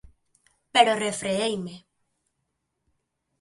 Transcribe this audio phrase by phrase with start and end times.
[0.73, 1.75] Pero refreeime.